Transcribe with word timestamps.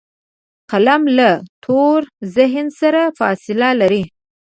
قلم 0.71 1.03
له 1.17 1.29
تور 1.63 1.99
ذهن 2.37 2.67
سره 2.79 3.03
فاصله 3.19 3.69
لري 3.81 4.03